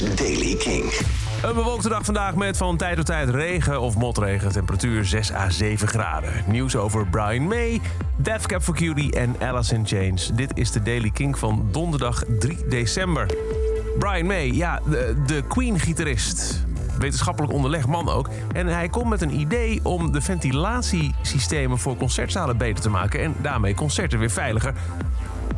[0.00, 0.92] Daily King.
[1.42, 4.52] Een bewolkte dag vandaag met van tijd tot tijd regen of motregen.
[4.52, 6.32] Temperatuur 6 à 7 graden.
[6.46, 7.80] Nieuws over Brian May,
[8.16, 10.30] Death Cab for Cutie en Alice in Chains.
[10.34, 13.26] Dit is de Daily King van donderdag 3 december.
[13.98, 16.64] Brian May, ja, de, de Queen-gitarist.
[16.98, 18.28] Wetenschappelijk onderlegd man ook.
[18.52, 23.20] En hij komt met een idee om de ventilatiesystemen voor concertzalen beter te maken...
[23.20, 24.74] en daarmee concerten weer veiliger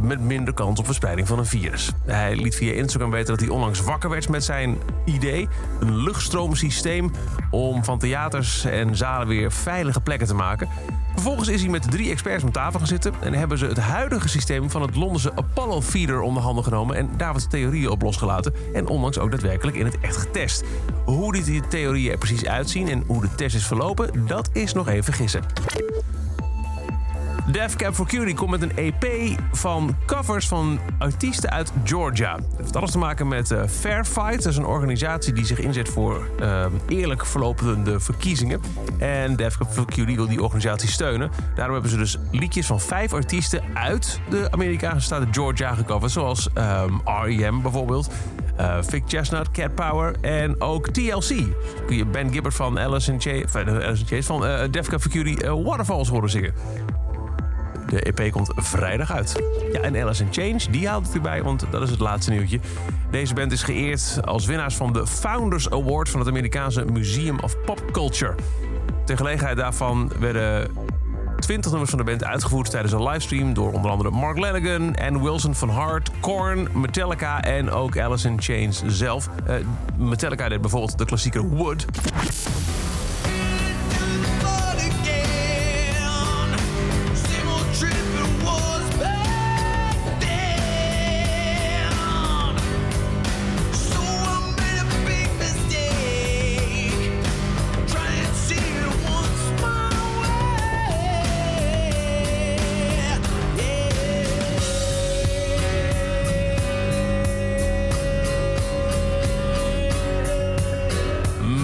[0.00, 1.92] met minder kans op verspreiding van een virus.
[2.04, 5.48] Hij liet via Instagram weten dat hij onlangs wakker werd met zijn idee:
[5.80, 7.10] een luchtstroomsysteem
[7.50, 10.68] om van theaters en zalen weer veilige plekken te maken.
[11.14, 14.28] Vervolgens is hij met drie experts om tafel gaan zitten en hebben ze het huidige
[14.28, 18.54] systeem van het Londense Apollo Feeder onder handen genomen en daar wat theorieën op losgelaten
[18.72, 20.64] en onlangs ook daadwerkelijk in het echt getest.
[21.04, 24.88] Hoe die theorieën er precies uitzien en hoe de test is verlopen, dat is nog
[24.88, 25.42] even gissen.
[27.52, 32.34] Death Cab for Cutie komt met een EP van covers van artiesten uit Georgia.
[32.34, 34.42] Het heeft alles te maken met uh, Fair Fight.
[34.42, 38.60] Dat is een organisatie die zich inzet voor uh, eerlijk verlopende verkiezingen.
[38.98, 41.30] En Death Cab for Cutie wil die organisatie steunen.
[41.54, 46.10] Daarom hebben ze dus liedjes van vijf artiesten uit de Amerikaanse staat Georgia gecoverd.
[46.10, 46.48] Zoals
[47.04, 47.62] R.E.M.
[47.62, 48.10] bijvoorbeeld.
[48.60, 51.34] Uh, Vic Chestnut, Cat Power en ook TLC.
[51.86, 56.08] Kun je Ben Gibbard van Alice in Chains, van uh, Def Cab for Cutie Waterfalls
[56.08, 56.54] horen zingen.
[57.90, 59.42] De EP komt vrijdag uit.
[59.72, 62.60] Ja, en Alice in Change, die haalt het erbij, want dat is het laatste nieuwtje.
[63.10, 67.60] Deze band is geëerd als winnaars van de Founders Award van het Amerikaanse Museum of
[67.64, 68.34] Pop Culture.
[69.04, 70.70] Ter gelegenheid daarvan werden
[71.38, 75.22] 20 nummers van de band uitgevoerd tijdens een livestream door onder andere Mark Lanigan en
[75.22, 79.28] Wilson van Hart, Korn, Metallica en ook Alice in zelf.
[79.48, 79.54] Uh,
[79.96, 81.86] Metallica deed bijvoorbeeld de klassieker Wood.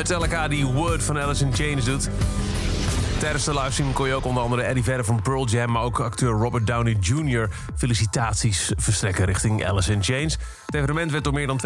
[0.00, 2.10] Metallica die Word van Alice in doet.
[3.18, 5.70] Tijdens de livestream kon je ook onder andere Eddie Vedder van Pearl Jam...
[5.70, 7.48] maar ook acteur Robert Downey Jr.
[7.76, 10.38] felicitaties verstrekken richting Alice in Chains.
[10.66, 11.60] Het evenement werd door meer dan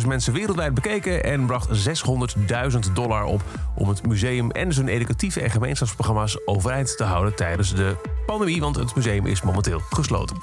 [0.00, 1.24] 275.000 mensen wereldwijd bekeken...
[1.24, 3.42] en bracht 600.000 dollar op
[3.74, 8.76] om het museum en zijn educatieve en gemeenschapsprogramma's overeind te houden tijdens de pandemie, want
[8.76, 10.36] het museum is momenteel gesloten.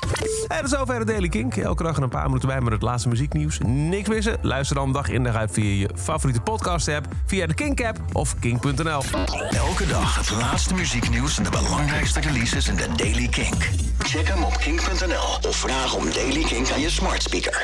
[0.47, 1.55] En dat is zover de Daily Kink.
[1.55, 3.57] Elke dag een paar minuten bij met het laatste muzieknieuws.
[3.65, 4.37] Niks missen?
[4.41, 9.01] Luister dan dag in dag uit via je favoriete podcast-app, via de Kink-app of kink.nl.
[9.49, 13.69] Elke dag het laatste muzieknieuws en de belangrijkste releases in de Daily Kink.
[13.99, 17.61] Check hem op kink.nl of vraag om Daily Kink aan je smart speaker.